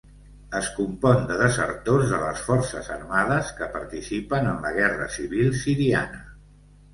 [0.59, 6.25] Es compon de desertors de les Forces armades que participen en la Guerra civil siriana.